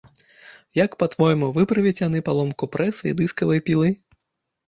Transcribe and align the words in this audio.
А 0.09 0.09
як 0.83 0.95
па-твойму, 1.01 1.49
выправяць 1.57 2.01
яны 2.07 2.21
паломку 2.29 2.69
прэса 2.77 3.03
і 3.11 3.13
дыскавай 3.19 3.59
пілы? 3.67 3.93